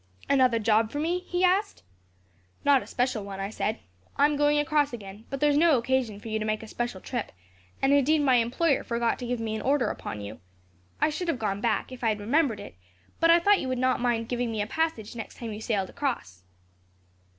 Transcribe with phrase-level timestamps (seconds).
[0.27, 1.83] "'Another job for me?' he asked.
[2.65, 3.77] "'Not a special one,' I said.
[4.17, 6.67] 'I am going across again, but there is no occasion for you to make a
[6.67, 7.31] special trip,
[7.83, 10.39] and indeed my employer forgot to give me an order upon you.
[10.99, 12.73] I should have gone back, if I had remembered it,
[13.19, 15.61] but I thought you would not mind giving me a passage the next time you
[15.61, 16.41] sailed across.'